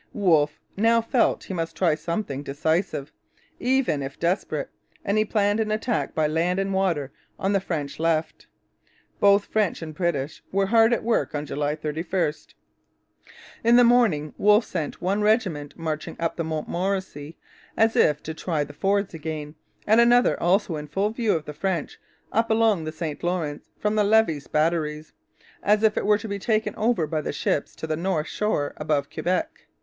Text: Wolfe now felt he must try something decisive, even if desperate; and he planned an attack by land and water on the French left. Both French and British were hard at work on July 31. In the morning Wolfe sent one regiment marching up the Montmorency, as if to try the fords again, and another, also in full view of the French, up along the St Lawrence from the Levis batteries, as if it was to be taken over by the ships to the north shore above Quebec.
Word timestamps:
Wolfe 0.13 0.59
now 0.75 0.99
felt 0.99 1.43
he 1.43 1.53
must 1.53 1.75
try 1.77 1.93
something 1.93 2.41
decisive, 2.41 3.11
even 3.59 4.01
if 4.01 4.17
desperate; 4.17 4.71
and 5.05 5.15
he 5.15 5.23
planned 5.23 5.59
an 5.59 5.69
attack 5.69 6.15
by 6.15 6.25
land 6.25 6.57
and 6.57 6.73
water 6.73 7.11
on 7.37 7.53
the 7.53 7.59
French 7.59 7.99
left. 7.99 8.47
Both 9.19 9.45
French 9.45 9.83
and 9.83 9.93
British 9.93 10.41
were 10.51 10.65
hard 10.65 10.91
at 10.91 11.03
work 11.03 11.35
on 11.35 11.45
July 11.45 11.75
31. 11.75 12.33
In 13.63 13.75
the 13.75 13.83
morning 13.83 14.33
Wolfe 14.39 14.65
sent 14.65 15.03
one 15.03 15.21
regiment 15.21 15.77
marching 15.77 16.15
up 16.19 16.35
the 16.35 16.43
Montmorency, 16.43 17.37
as 17.77 17.95
if 17.95 18.23
to 18.23 18.33
try 18.33 18.63
the 18.63 18.73
fords 18.73 19.13
again, 19.13 19.53
and 19.85 20.01
another, 20.01 20.41
also 20.41 20.77
in 20.77 20.87
full 20.87 21.11
view 21.11 21.33
of 21.35 21.45
the 21.45 21.53
French, 21.53 21.99
up 22.31 22.49
along 22.49 22.85
the 22.85 22.91
St 22.91 23.21
Lawrence 23.23 23.69
from 23.77 23.93
the 23.93 24.03
Levis 24.03 24.47
batteries, 24.47 25.13
as 25.61 25.83
if 25.83 25.95
it 25.95 26.07
was 26.07 26.21
to 26.21 26.27
be 26.27 26.39
taken 26.39 26.73
over 26.73 27.05
by 27.05 27.21
the 27.21 27.31
ships 27.31 27.75
to 27.75 27.85
the 27.85 27.95
north 27.95 28.25
shore 28.25 28.73
above 28.77 29.07
Quebec. 29.11 29.67